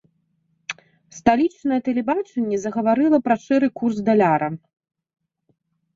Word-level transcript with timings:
Сталічнае 1.17 1.77
тэлебачанне 1.89 2.57
загаварыла 2.65 3.17
пра 3.27 3.35
шэры 3.47 3.67
курс 3.83 3.97
даляра. 4.09 4.49